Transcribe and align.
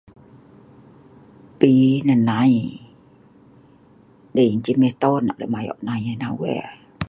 Pi 1.59 1.73
nah 2.07 2.17
nai, 2.29 2.53
dei 4.35 4.51
ceh 4.63 4.79
meton 4.81 5.23
eek 5.29 5.39
lem 5.41 5.53
ayo'nai 5.59 6.01
ena 6.13 6.29
weh. 6.41 6.65